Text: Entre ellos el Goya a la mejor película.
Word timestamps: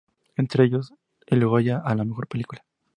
Entre 0.35 0.63
ellos 0.63 0.95
el 1.27 1.45
Goya 1.45 1.77
a 1.85 1.93
la 1.93 2.05
mejor 2.05 2.25
película. 2.27 2.63